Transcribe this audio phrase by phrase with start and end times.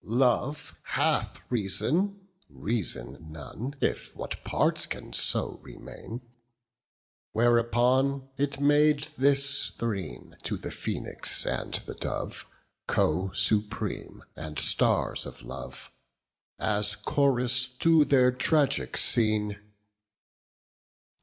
[0.03, 6.21] Love hath reason, reason none If what parts can so remain.'
[7.33, 12.47] Whereupon it made this threne To the phoenix and the dove, 50
[12.87, 15.91] Co supremes and stars of love,
[16.57, 19.59] As chorus to their tragic scene.